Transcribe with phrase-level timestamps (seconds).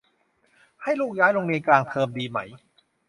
[0.83, 2.39] ให้ลูกย้ายโรงเรียนกลางเทอมดีไหม